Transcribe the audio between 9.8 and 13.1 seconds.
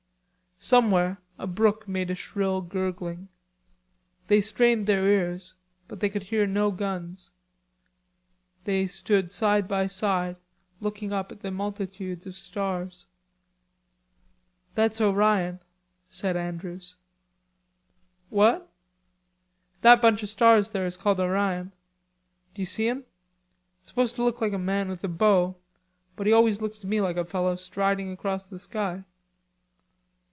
side looking up at the multitudes of stars.